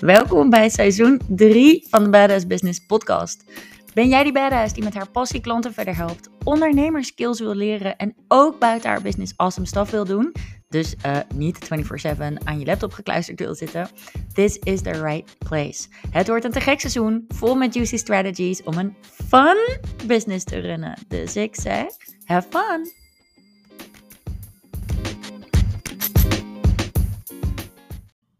[0.00, 3.44] Welkom bij seizoen 3 van de Badass Business Podcast.
[3.94, 8.14] Ben jij die badass die met haar passie klanten verder helpt, ondernemerskills wil leren en
[8.28, 10.32] ook buiten haar business awesome stuff wil doen?
[10.68, 13.88] Dus uh, niet 24/7 aan je laptop gekluisterd wil zitten.
[14.32, 15.88] This is the right place.
[16.10, 18.96] Het wordt een te gek seizoen, vol met juicy strategies om een
[19.28, 20.98] fun business te runnen.
[21.08, 21.86] Dus ik zeg,
[22.24, 22.92] have fun!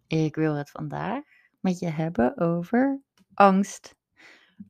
[0.09, 1.35] Ik wil het vandaag
[1.66, 3.02] met je hebben over
[3.34, 3.97] angst.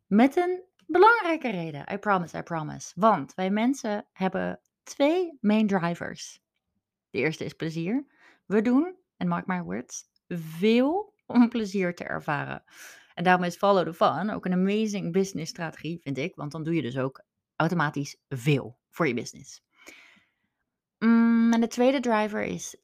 [0.07, 1.93] Met een belangrijke reden.
[1.93, 2.93] I promise, I promise.
[2.95, 6.41] Want wij mensen hebben twee main drivers.
[7.11, 8.07] De eerste is plezier.
[8.47, 12.65] We doen, en mark my words, veel om plezier te ervaren.
[13.15, 16.35] En daarom is follow the fun ook een amazing business strategie, vind ik.
[16.35, 17.25] Want dan doe je dus ook
[17.57, 19.63] automatisch veel voor je business.
[20.99, 22.77] Mm, en de tweede driver is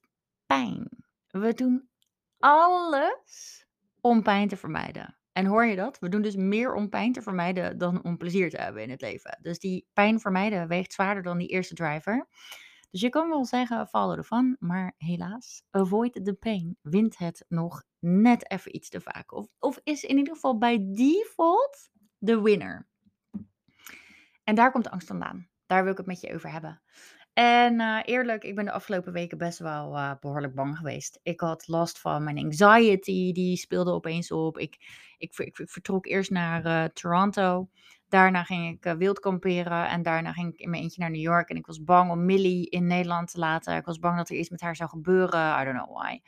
[0.46, 0.88] pijn.
[1.28, 1.88] We doen
[2.38, 3.61] alles
[4.02, 5.16] om pijn te vermijden.
[5.32, 5.98] En hoor je dat?
[5.98, 9.00] We doen dus meer om pijn te vermijden dan om plezier te hebben in het
[9.00, 9.38] leven.
[9.42, 12.28] Dus die pijn vermijden weegt zwaarder dan die eerste driver.
[12.90, 17.44] Dus je kan wel zeggen, follow the fun, maar helaas, avoid the pain wint het
[17.48, 19.32] nog net even iets te vaak.
[19.32, 22.88] Of, of is in ieder geval bij default de winner.
[24.44, 25.48] En daar komt angst vandaan.
[25.66, 26.82] Daar wil ik het met je over hebben.
[27.32, 31.20] En uh, eerlijk, ik ben de afgelopen weken best wel uh, behoorlijk bang geweest.
[31.22, 34.58] Ik had last van mijn anxiety, die speelde opeens op.
[34.58, 34.76] Ik,
[35.18, 37.68] ik, ik, vertrok eerst naar uh, Toronto.
[38.08, 41.48] Daarna ging ik wild kamperen en daarna ging ik in mijn eentje naar New York.
[41.48, 43.76] En ik was bang om Millie in Nederland te laten.
[43.76, 45.60] Ik was bang dat er iets met haar zou gebeuren.
[45.60, 46.20] I don't know why.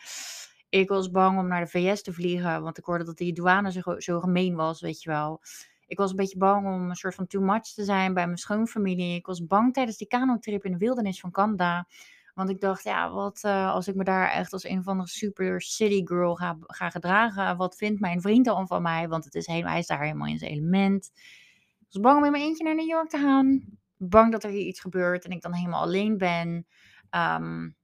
[0.69, 3.73] Ik was bang om naar de VS te vliegen, want ik hoorde dat die douane
[3.73, 5.41] zo, zo gemeen was, weet je wel.
[5.87, 8.39] Ik was een beetje bang om een soort van too much te zijn bij mijn
[8.39, 9.15] schoonfamilie.
[9.15, 11.87] Ik was bang tijdens die kanotrip in de wildernis van Canada.
[12.35, 15.09] Want ik dacht, ja, wat uh, als ik me daar echt als een van de
[15.09, 17.57] super city girl ga, ga gedragen?
[17.57, 19.09] Wat vindt mijn vriend dan van mij?
[19.09, 21.11] Want het is helemaal, hij is daar helemaal in zijn element.
[21.79, 23.65] Ik was bang om in mijn eentje naar New York te gaan.
[23.97, 26.67] Bang dat er hier iets gebeurt en ik dan helemaal alleen ben.
[27.11, 27.77] Um,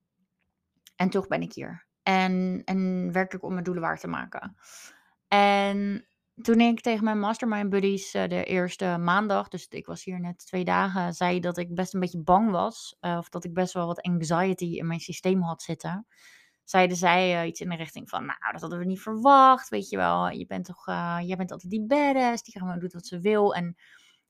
[0.97, 1.87] en toch ben ik hier.
[2.03, 4.57] En, en werkelijk om mijn doelen waar te maken.
[5.29, 6.07] En
[6.43, 10.47] toen ik tegen mijn mastermind buddies uh, de eerste maandag, dus ik was hier net
[10.47, 12.97] twee dagen, zei dat ik best een beetje bang was.
[13.01, 16.07] Uh, of dat ik best wel wat anxiety in mijn systeem had zitten.
[16.65, 19.69] Zeiden zij uh, iets in de richting van, nou, dat hadden we niet verwacht.
[19.69, 20.87] Weet je wel, je bent toch,
[21.21, 23.55] jij bent altijd die badass, die gewoon doet wat ze wil.
[23.55, 23.77] En,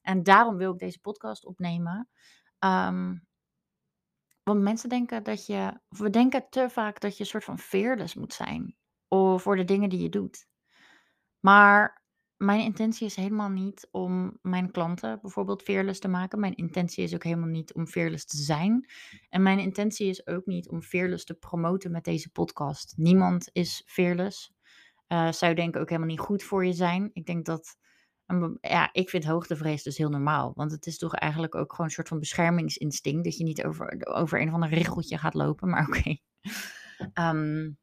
[0.02, 2.08] en daarom wil ik deze podcast opnemen.
[2.58, 3.28] Um,
[4.42, 7.58] want mensen denken dat je, of we denken te vaak dat je een soort van
[7.58, 8.76] fearless moet zijn.
[9.36, 10.48] Voor de dingen die je doet.
[11.40, 11.99] Maar
[12.42, 16.40] mijn intentie is helemaal niet om mijn klanten bijvoorbeeld fearless te maken.
[16.40, 18.90] Mijn intentie is ook helemaal niet om fearless te zijn.
[19.28, 22.92] En mijn intentie is ook niet om fearless te promoten met deze podcast.
[22.96, 24.52] Niemand is fearless.
[25.08, 27.10] Uh, zou denk ik ook helemaal niet goed voor je zijn.
[27.12, 27.76] Ik denk dat,
[28.60, 30.52] ja, ik vind hoogtevrees dus heel normaal.
[30.54, 33.24] Want het is toch eigenlijk ook gewoon een soort van beschermingsinstinct.
[33.24, 35.68] Dat je niet over, over een of ander richeltje gaat lopen.
[35.68, 36.16] Maar oké.
[37.14, 37.78] Um,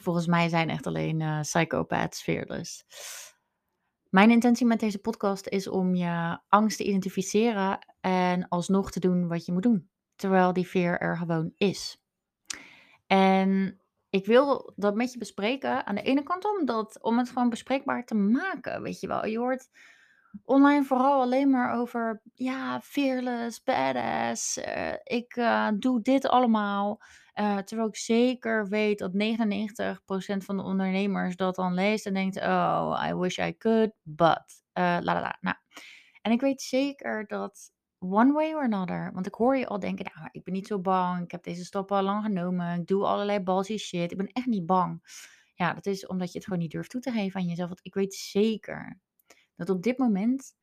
[0.00, 2.84] volgens mij zijn echt alleen uh, psychopaths fearless.
[4.08, 9.28] Mijn intentie met deze podcast is om je angst te identificeren en alsnog te doen
[9.28, 12.02] wat je moet doen, terwijl die veer er gewoon is.
[13.06, 13.80] En
[14.10, 15.86] ik wil dat met je bespreken.
[15.86, 19.26] Aan de ene kant omdat, om het gewoon bespreekbaar te maken, weet je wel.
[19.26, 19.68] Je hoort
[20.44, 27.00] online vooral alleen maar over, ja, fearless, badass, uh, ik uh, doe dit allemaal.
[27.40, 29.16] Uh, terwijl ik zeker weet dat 99%
[30.44, 34.62] van de ondernemers dat dan leest en denkt: Oh, I wish I could, but.
[34.74, 35.38] Uh, la la la.
[35.40, 35.56] Nou.
[36.22, 40.10] En ik weet zeker dat one way or another, want ik hoor je al denken:
[40.14, 41.22] Nou, ik ben niet zo bang.
[41.24, 42.80] Ik heb deze stappen al lang genomen.
[42.80, 44.10] Ik doe allerlei ballsy shit.
[44.10, 45.02] Ik ben echt niet bang.
[45.54, 47.68] Ja, dat is omdat je het gewoon niet durft toe te geven aan jezelf.
[47.68, 49.00] Want ik weet zeker
[49.56, 50.54] dat op dit moment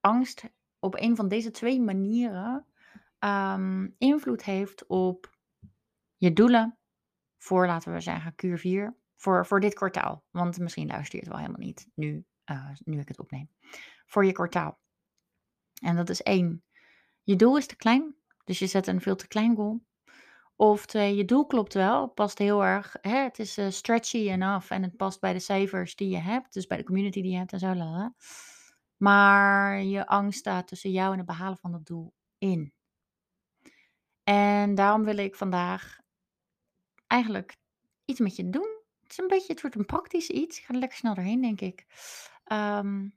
[0.00, 0.44] angst
[0.78, 2.66] op een van deze twee manieren
[3.18, 5.33] um, invloed heeft op
[6.16, 6.78] je doelen
[7.38, 10.24] voor, laten we zeggen, Q4, voor, voor dit kwartaal.
[10.30, 13.50] Want misschien luister je het wel helemaal niet nu, uh, nu ik het opneem.
[14.06, 14.78] Voor je kwartaal.
[15.82, 16.64] En dat is één,
[17.22, 18.14] je doel is te klein,
[18.44, 19.84] dus je zet een veel te klein goal.
[20.56, 24.72] Of twee, je doel klopt wel, past heel erg, hè, het is uh, stretchy enough
[24.72, 27.38] en het past bij de cijfers die je hebt, dus bij de community die je
[27.38, 27.74] hebt en zo.
[27.74, 28.14] Lala.
[28.96, 32.72] Maar je angst staat tussen jou en het behalen van dat doel in.
[34.22, 35.98] En daarom wil ik vandaag
[37.14, 37.56] eigenlijk
[38.04, 38.82] iets met je doen.
[39.02, 40.58] Het is een beetje, het wordt een praktisch iets.
[40.58, 41.86] Ik ga er lekker snel doorheen, denk ik.
[42.52, 43.14] Um,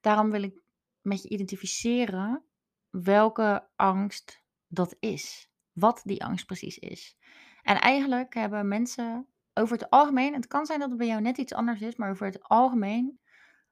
[0.00, 0.62] daarom wil ik
[1.00, 2.44] met je identificeren
[2.90, 5.50] welke angst dat is.
[5.72, 7.16] Wat die angst precies is.
[7.62, 11.38] En eigenlijk hebben mensen over het algemeen, het kan zijn dat het bij jou net
[11.38, 13.20] iets anders is, maar over het algemeen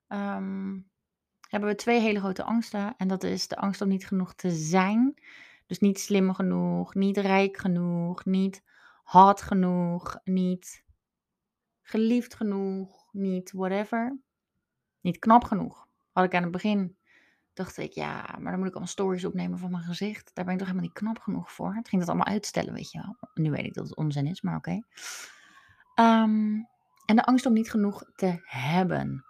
[0.06, 0.78] ehm,
[1.49, 2.94] hebben we twee hele grote angsten.
[2.96, 5.14] En dat is de angst om niet genoeg te zijn.
[5.67, 8.62] Dus niet slim genoeg, niet rijk genoeg, niet
[9.06, 10.84] hot genoeg, niet
[11.82, 14.18] geliefd genoeg, niet whatever.
[15.00, 15.86] Niet knap genoeg.
[16.12, 16.96] Had ik aan het begin,
[17.52, 20.30] dacht ik, ja, maar dan moet ik allemaal stories opnemen van mijn gezicht.
[20.34, 21.74] Daar ben ik toch helemaal niet knap genoeg voor.
[21.74, 23.16] Het ging dat allemaal uitstellen, weet je wel.
[23.34, 24.80] Nu weet ik dat het onzin is, maar oké.
[25.94, 26.54] Ehm,
[27.06, 29.24] en de angst om niet genoeg te hebben.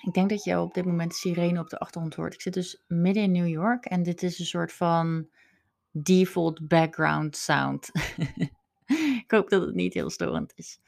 [0.00, 2.34] Ik denk dat je op dit moment sirene op de achtergrond hoort.
[2.34, 5.28] Ik zit dus midden in New York en dit is een soort van
[5.90, 7.90] default background sound.
[9.32, 10.80] hoop dat het niet heel storend is.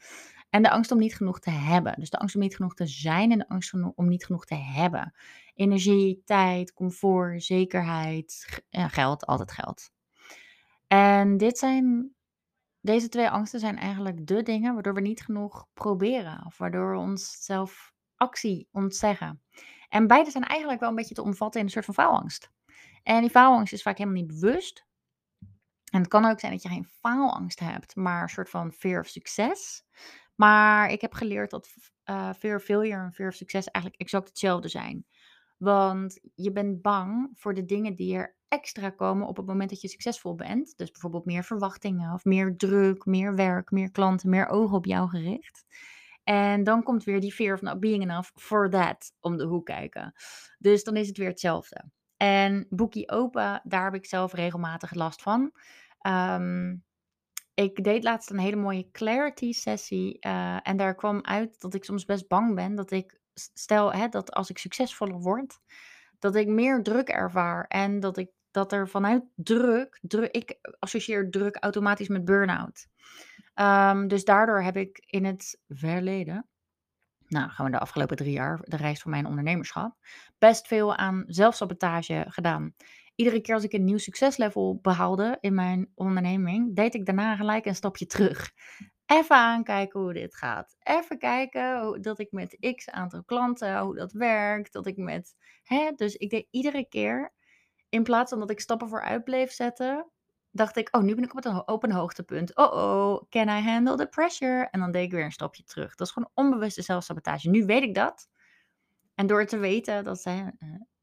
[0.49, 1.93] En de angst om niet genoeg te hebben.
[1.99, 4.55] Dus de angst om niet genoeg te zijn en de angst om niet genoeg te
[4.55, 5.13] hebben.
[5.53, 9.91] Energie, tijd, comfort, zekerheid, geld, altijd geld.
[10.87, 12.15] En dit zijn,
[12.79, 16.43] deze twee angsten zijn eigenlijk de dingen waardoor we niet genoeg proberen.
[16.45, 19.41] Of waardoor we onszelf actie ontzeggen.
[19.89, 22.51] En beide zijn eigenlijk wel een beetje te omvatten in een soort van faalangst.
[23.03, 24.84] En die faalangst is vaak helemaal niet bewust.
[25.91, 28.99] En het kan ook zijn dat je geen faalangst hebt, maar een soort van fear
[28.99, 29.83] of success.
[30.35, 31.69] Maar ik heb geleerd dat
[32.05, 35.05] uh, fear of failure en fear of success eigenlijk exact hetzelfde zijn.
[35.57, 39.81] Want je bent bang voor de dingen die er extra komen op het moment dat
[39.81, 40.77] je succesvol bent.
[40.77, 45.09] Dus bijvoorbeeld meer verwachtingen of meer druk, meer werk, meer klanten, meer ogen op jou
[45.09, 45.65] gericht.
[46.23, 49.65] En dan komt weer die fear of not being enough for that om de hoek
[49.65, 50.13] kijken.
[50.57, 51.89] Dus dan is het weer hetzelfde.
[52.17, 55.51] En Boekie Open, daar heb ik zelf regelmatig last van.
[56.07, 56.83] Um,
[57.53, 60.17] ik deed laatst een hele mooie clarity sessie.
[60.19, 64.07] Uh, en daar kwam uit dat ik soms best bang ben dat ik, stel hè,
[64.07, 65.59] dat als ik succesvoller word,
[66.19, 67.65] dat ik meer druk ervaar.
[67.67, 69.99] En dat ik dat er vanuit druk,
[70.31, 72.87] ik associeer druk automatisch met burn-out.
[73.55, 76.47] Um, dus daardoor heb ik in het verleden,
[77.27, 79.95] nou we de afgelopen drie jaar, de reis van mijn ondernemerschap,
[80.37, 82.75] best veel aan zelfsabotage gedaan
[83.15, 87.65] iedere keer als ik een nieuw succeslevel behaalde in mijn onderneming, deed ik daarna gelijk
[87.65, 88.51] een stapje terug.
[89.05, 90.75] Even aankijken hoe dit gaat.
[90.79, 94.73] Even kijken dat ik met x aantal klanten, hoe dat werkt.
[94.73, 95.35] Dat ik met.
[95.63, 97.33] Hè, dus ik deed iedere keer,
[97.89, 100.11] in plaats van dat ik stappen vooruit bleef zetten,
[100.55, 102.55] dacht ik, oh, nu ben ik op een hoogtepunt.
[102.55, 104.67] Oh, oh, can I handle the pressure?
[104.71, 105.95] En dan deed ik weer een stapje terug.
[105.95, 107.49] Dat is gewoon onbewuste zelfsabotage.
[107.49, 108.29] Nu weet ik dat.
[109.15, 110.43] En door te weten dat hè,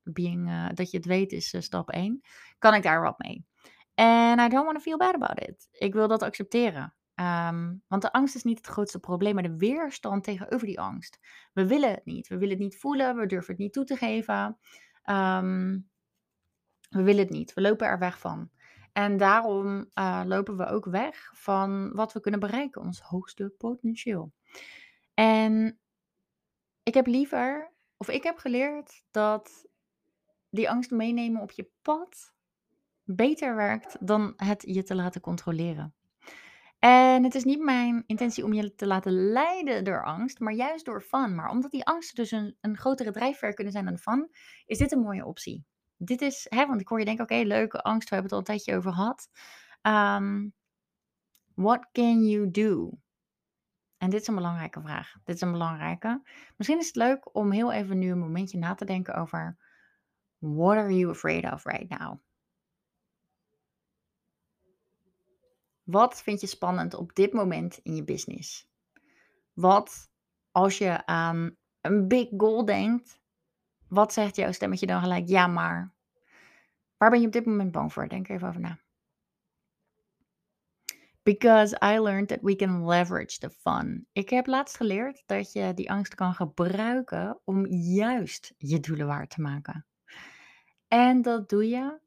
[0.03, 2.21] being, uh, dat je het weet is uh, stap 1,
[2.59, 3.47] kan ik daar wat mee.
[3.95, 5.69] En I don't want to feel bad about it.
[5.73, 6.95] Ik wil dat accepteren.
[7.15, 11.19] Um, want de angst is niet het grootste probleem, maar de weerstand tegenover die angst.
[11.53, 12.29] We willen het niet.
[12.29, 13.17] We willen het niet voelen.
[13.17, 14.59] We durven het niet toe te geven.
[15.05, 15.91] Um,
[16.89, 17.55] we willen het niet.
[17.55, 18.51] We lopen er weg van.
[18.93, 24.33] En daarom uh, lopen we ook weg van wat we kunnen bereiken, ons hoogste potentieel.
[25.15, 25.79] En
[26.83, 29.67] ik heb liever, of ik heb geleerd dat
[30.51, 32.33] die angst meenemen op je pad
[33.05, 35.95] beter werkt dan het je te laten controleren.
[36.79, 40.85] En het is niet mijn intentie om je te laten leiden door angst, maar juist
[40.85, 41.35] door fun.
[41.35, 44.31] Maar omdat die angsten dus een, een grotere drijfveer kunnen zijn dan fun,
[44.67, 45.65] is dit een mooie optie.
[46.05, 48.39] Dit is, hè, want ik hoor je denken, oké, leuke angst, we hebben het al
[48.39, 49.29] een tijdje over gehad.
[49.83, 50.55] Um,
[51.55, 52.99] what can you do?
[53.97, 55.13] En dit is een belangrijke vraag.
[55.25, 56.23] Dit is een belangrijke.
[56.57, 59.57] Misschien is het leuk om heel even nu een momentje na te denken over
[60.39, 62.19] What are you afraid of right now?
[65.83, 68.69] Wat vind je spannend op dit moment in je business?
[69.53, 70.11] Wat
[70.51, 73.22] als je aan een big goal denkt,
[73.93, 75.29] wat zegt jouw stemmetje dan gelijk?
[75.29, 75.93] Ja, maar.
[76.97, 78.09] Waar ben je op dit moment bang voor?
[78.09, 78.79] Denk even over na.
[81.23, 84.07] Because I learned that we can leverage the fun.
[84.13, 89.27] Ik heb laatst geleerd dat je die angst kan gebruiken om juist je doelen waar
[89.29, 89.87] te maken.
[90.89, 91.99] En dat doe je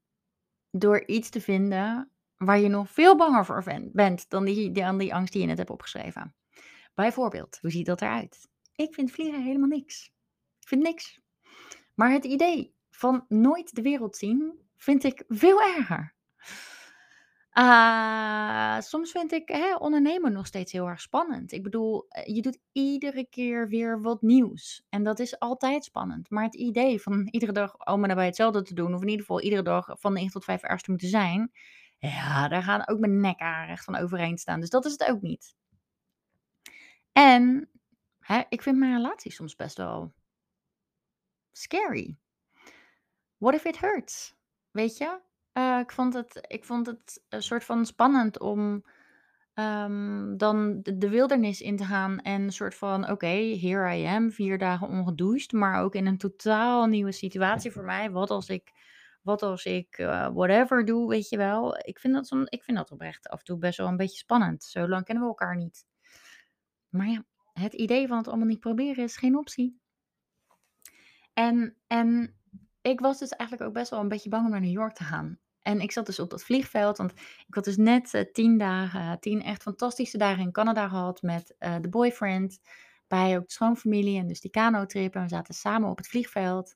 [0.72, 5.13] door iets te vinden waar je nog veel banger voor bent dan die, dan die
[5.13, 6.36] angst die je net hebt opgeschreven.
[6.94, 8.50] Bijvoorbeeld, hoe ziet dat eruit?
[8.75, 10.13] Ik vind vliegen helemaal niks.
[10.60, 11.24] Ik vind niks.
[11.96, 16.14] Maar het idee van nooit de wereld zien vind ik veel erger.
[17.58, 21.52] Uh, soms vind ik hè, ondernemen nog steeds heel erg spannend.
[21.52, 24.86] Ik bedoel, eh, je doet iedere keer weer wat nieuws.
[24.90, 26.30] En dat is altijd spannend.
[26.30, 29.42] Maar het idee van iedere dag allemaal daarbij hetzelfde te doen, of in ieder geval
[29.42, 31.52] iedere dag van 9 tot 5 ergens te moeten zijn,
[31.98, 34.60] ja, daar gaan ook mijn nek aan recht van overheen staan.
[34.60, 35.56] Dus dat is het ook niet.
[37.12, 37.70] En
[38.20, 40.14] hè, ik vind mijn relatie soms best wel
[41.58, 42.18] scary.
[43.38, 44.36] What if it hurts?
[44.72, 45.20] Weet je?
[45.54, 48.86] Uh, ik vond het ik vond het een soort van spannend om
[49.54, 54.06] ehm, dan de, de wildernis in te gaan en een soort van, oké, here I
[54.06, 58.12] am, vier dagen ongedoucht, maar ook in een totaal nieuwe situatie voor mij.
[58.12, 58.72] Wat als ik,
[59.22, 61.78] wat als ik eh, whatever doe, weet je wel.
[61.78, 64.18] Ik vind, dat zo'n, ik vind dat oprecht af en toe best wel een beetje
[64.18, 64.64] spannend.
[64.64, 65.86] Zo lang kennen we elkaar niet.
[66.90, 69.80] Maar ja, het idee van het allemaal niet proberen is geen optie.
[71.36, 72.36] En, en
[72.82, 75.04] ik was dus eigenlijk ook best wel een beetje bang om naar New York te
[75.04, 75.39] gaan.
[75.62, 77.12] En ik zat dus op dat vliegveld, want
[77.48, 81.56] ik had dus net uh, tien dagen, tien echt fantastische dagen in Canada gehad met
[81.60, 82.60] uh, de boyfriend.
[83.08, 85.15] Bij ook de schoonfamilie en dus die kano-trip.
[85.15, 86.75] En we zaten samen op het vliegveld.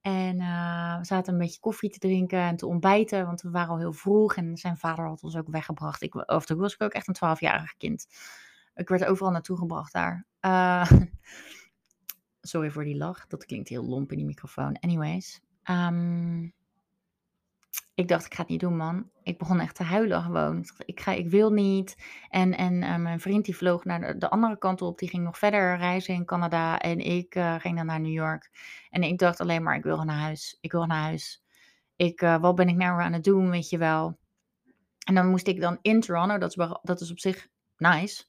[0.00, 3.70] En uh, we zaten een beetje koffie te drinken en te ontbijten, want we waren
[3.70, 4.36] al heel vroeg.
[4.36, 6.02] En zijn vader had ons ook weggebracht.
[6.02, 8.06] Ik, of toen was ik ook echt een twaalfjarig kind.
[8.74, 10.26] Ik werd overal naartoe gebracht daar.
[12.40, 14.78] sorry voor die lach, dat klinkt heel lomp in die microfoon.
[14.80, 15.40] Anyways.
[15.70, 16.52] Um,
[18.00, 19.10] ik dacht, ik ga het niet doen, man.
[19.22, 20.64] Ik begon echt te huilen gewoon.
[20.84, 21.96] Ik, ga, ik wil niet.
[22.28, 24.98] En, en uh, mijn vriend die vloog naar de, de, andere kant op.
[24.98, 26.78] Die ging nog verder reizen in Canada.
[26.78, 28.50] En ik uh, ging dan naar New York.
[28.90, 30.58] En ik dacht alleen maar, ik wil naar huis.
[30.60, 31.44] Ik wil naar huis.
[31.96, 34.18] Ik, uh, wat ben ik nou aan het doen, weet je wel.
[35.06, 38.24] En dan moest ik dan in Toronto, dat is, dat is op zich nice.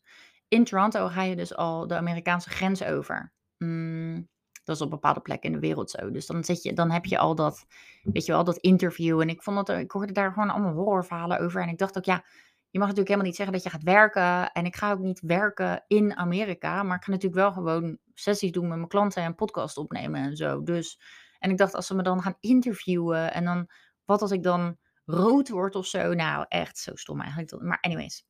[0.48, 3.32] In Toronto ga je dus al de Amerikaanse grens over.
[3.64, 4.28] Mm,
[4.64, 6.12] dat is op bepaalde plekken in de wereld zo.
[6.12, 7.66] Dus dan, zit je, dan heb je al dat,
[8.04, 9.22] weet je wel, dat interview.
[9.22, 11.62] En ik, vond dat, ik hoorde daar gewoon allemaal horrorverhalen over.
[11.62, 12.26] En ik dacht ook, ja,
[12.70, 14.52] je mag natuurlijk helemaal niet zeggen dat je gaat werken.
[14.52, 16.84] En ik ga ook niet werken in Amerika.
[16.84, 20.36] Maar ik ga natuurlijk wel gewoon sessies doen met mijn klanten en podcast opnemen en
[20.36, 20.64] zo.
[20.64, 21.00] Dus,
[21.40, 23.70] en ik dacht, als ze me dan gaan interviewen en dan,
[24.06, 26.14] wat als ik dan rood word of zo?
[26.14, 27.64] Nou, echt zo stom eigenlijk.
[27.64, 28.26] Maar anyways.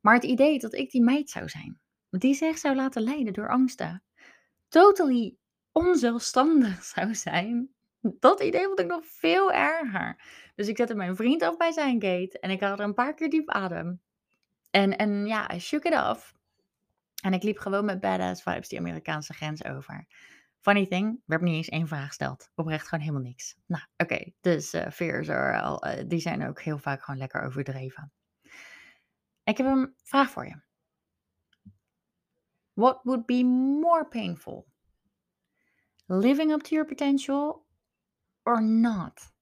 [0.00, 3.48] Maar het idee dat ik die meid zou zijn, die zich zou laten leiden door
[3.48, 4.02] angsten.
[4.70, 5.36] Totally
[5.72, 7.68] onzelfstandig zou zijn.
[8.00, 10.22] Dat idee vond ik nog veel erger.
[10.54, 13.14] Dus ik zette mijn vriend af bij zijn gate en ik had er een paar
[13.14, 14.00] keer diep adem.
[14.70, 16.34] En, en ja, I shook it off.
[17.22, 20.06] En ik liep gewoon met badass vibes die Amerikaanse grens over.
[20.60, 22.50] Funny thing, werd niet eens één vraag gesteld.
[22.54, 23.56] Oprecht gewoon helemaal niks.
[23.66, 24.32] Nou, oké.
[24.40, 28.12] Dus uh, fears are uh, die zijn ook heel vaak gewoon lekker overdreven.
[29.44, 30.60] Ik heb een vraag voor je.
[32.80, 33.44] What would be
[33.80, 34.66] more painful?
[36.10, 37.66] living up to your potential
[38.42, 39.32] or not?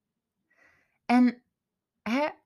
[1.05, 1.43] En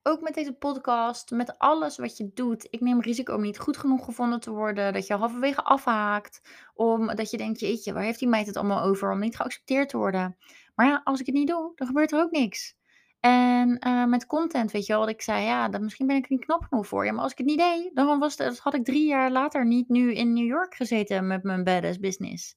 [0.02, 3.76] ook met deze podcast, met alles wat je doet, ik neem risico om niet goed
[3.76, 6.40] genoeg gevonden te worden, dat je halverwege afhaakt,
[6.74, 9.96] omdat je denkt, jeetje, waar heeft die meid het allemaal over, om niet geaccepteerd te
[9.96, 10.36] worden.
[10.74, 12.76] Maar ja, als ik het niet doe, dan gebeurt er ook niks.
[13.24, 16.30] En uh, met content, weet je wel, wat ik zei, ja, misschien ben ik er
[16.30, 17.04] niet knap genoeg voor.
[17.04, 19.66] Ja, maar als ik het niet deed, dan was het, had ik drie jaar later
[19.66, 22.56] niet nu in New York gezeten met mijn badass business.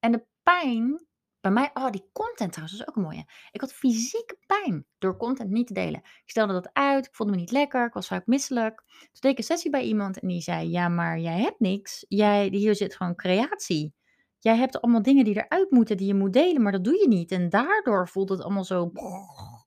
[0.00, 1.06] En de pijn
[1.40, 3.24] bij mij, oh, die content trouwens, is ook een mooie.
[3.50, 6.00] Ik had fysieke pijn door content niet te delen.
[6.00, 8.82] Ik stelde dat uit, ik voelde me niet lekker, ik was vaak misselijk.
[8.86, 12.04] Toen deed ik een sessie bij iemand en die zei: Ja, maar jij hebt niks.
[12.08, 13.94] Jij, hier zit gewoon creatie.
[14.38, 17.08] Jij hebt allemaal dingen die eruit moeten, die je moet delen, maar dat doe je
[17.08, 17.30] niet.
[17.30, 18.90] En daardoor voelt het allemaal zo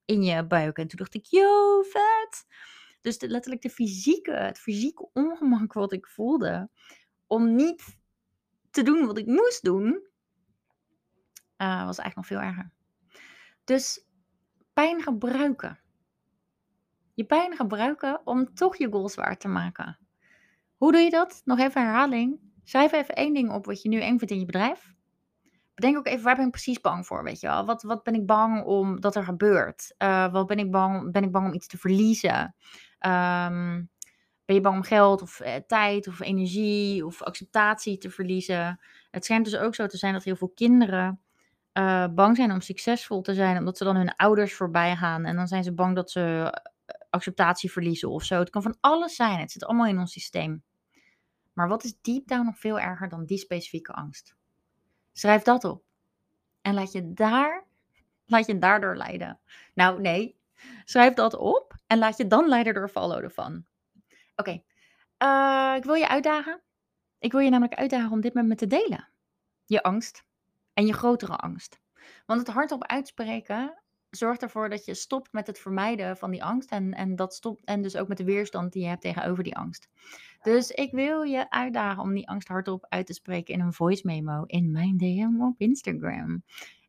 [0.08, 0.78] in je buik.
[0.78, 2.46] En toen dacht ik: Yo, vet.
[3.02, 6.70] Dus letterlijk de fysieke, het fysieke ongemak wat ik voelde
[7.28, 8.00] om niet
[8.72, 9.86] te doen wat ik moest doen,
[11.58, 12.72] uh, was eigenlijk nog veel erger.
[13.64, 14.06] Dus
[14.74, 15.80] pijn gebruiken.
[17.14, 19.98] Je pijn gebruiken om toch je goals waar te maken.
[20.78, 21.42] Hoe doe je dat?
[21.46, 22.40] Nog even herhaling.
[22.64, 24.96] Schrijf even één ding op wat je nu eng vindt in je bedrijf.
[25.78, 27.66] Bedenk ook even waar ben ik precies bang voor, weet je wel.
[27.66, 29.96] Wat, wat ben ik bang om dat er gebeurt?
[29.98, 32.56] Uh, wat ben ik bang, ben ik bang om iets te verliezen?
[33.00, 33.90] Um,
[34.46, 38.80] ben je bang om geld of eh, tijd of energie of acceptatie te verliezen?
[39.12, 41.22] Het schijnt dus ook zo te zijn dat heel veel kinderen
[41.74, 45.26] uh, bang zijn om succesvol te zijn, omdat ze dan hun ouders voorbij gaan.
[45.26, 46.52] En dan zijn ze bang dat ze
[46.86, 48.40] eh, acceptatie verliezen of zo.
[48.40, 49.40] Het kan van alles zijn.
[49.40, 50.64] Het zit allemaal in ons systeem.
[51.54, 54.36] Maar wat is deep down nog veel erger dan die specifieke angst?
[55.18, 55.84] Schrijf dat op.
[56.62, 57.64] En laat je daar,
[58.26, 59.40] laat je daardoor leiden.
[59.74, 60.40] Nou, nee.
[60.86, 63.66] Schrijf dat op en laat je dan leiden door follow ervan.
[64.36, 64.62] Oké.
[65.24, 66.62] Uh, ik wil je uitdagen.
[67.20, 69.10] Ik wil je namelijk uitdagen om dit met me te delen.
[69.66, 70.24] Je angst
[70.74, 71.80] en je grotere angst.
[72.26, 76.72] Want het hardop uitspreken zorgt ervoor dat je stopt met het vermijden van die angst.
[76.72, 79.56] En, en, dat stopt, en dus ook met de weerstand die je hebt tegenover die
[79.56, 79.90] angst.
[80.42, 84.02] Dus ik wil je uitdagen om die angst hardop uit te spreken in een voice
[84.06, 86.44] memo in mijn DM op Instagram.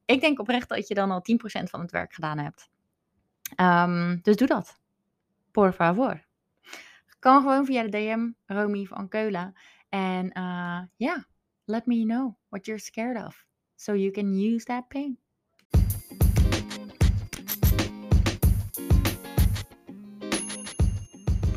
[0.05, 2.71] Ik denk oprecht dat je dan al 10% van het werk gedaan hebt.
[3.57, 4.81] Um, dus doe dat.
[5.51, 6.27] Por favor.
[7.19, 9.55] Kan gewoon via de DM, Romy van Keulen.
[9.89, 11.27] En uh, ja,
[11.65, 15.19] let me know what you're scared of so you can use that pain.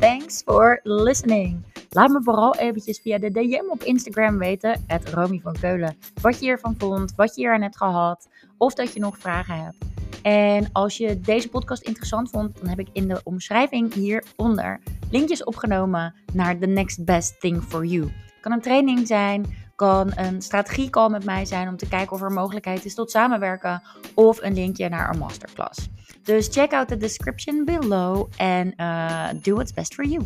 [0.02, 1.64] Thanks for listening.
[1.90, 6.34] Laat me vooral eventjes via de DM op Instagram weten, het Romy van Keulen, wat
[6.34, 8.28] je hiervan vond, wat je hier aan hebt gehad,
[8.58, 9.76] of dat je nog vragen hebt.
[10.22, 14.80] En als je deze podcast interessant vond, dan heb ik in de omschrijving hieronder
[15.10, 18.12] linkjes opgenomen naar The Next Best Thing for You.
[18.40, 22.32] Kan een training zijn, kan een strategiecall met mij zijn om te kijken of er
[22.32, 23.82] mogelijkheid is tot samenwerken,
[24.14, 25.88] of een linkje naar een masterclass.
[26.24, 30.24] Dus check out the description below and uh, do what's best for you.